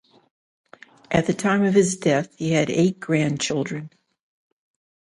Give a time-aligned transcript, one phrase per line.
[1.11, 3.91] At the time of his death he had eight grand children.